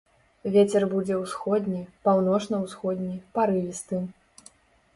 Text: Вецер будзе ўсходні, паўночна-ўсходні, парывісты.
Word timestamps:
Вецер 0.53 0.85
будзе 0.93 1.17
ўсходні, 1.19 1.83
паўночна-ўсходні, 2.09 3.21
парывісты. 3.39 4.03